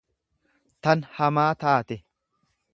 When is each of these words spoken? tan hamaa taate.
tan 0.87 1.05
hamaa 1.19 1.47
taate. 1.65 2.01